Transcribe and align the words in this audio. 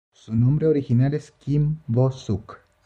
Su 0.13 0.35
nombre 0.35 0.65
original 0.65 1.13
es 1.13 1.29
Kim 1.29 1.77
Bo 1.85 2.11
Suk. 2.11 2.57